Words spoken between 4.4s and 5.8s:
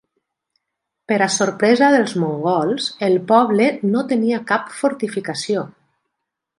cap fortificació.